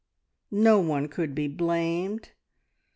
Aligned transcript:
No 0.55 0.79
one 0.79 1.07
could 1.09 1.35
be 1.35 1.47
blamed. 1.47 2.31